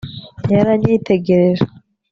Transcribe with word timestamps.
yaranyitegereje 0.53 1.63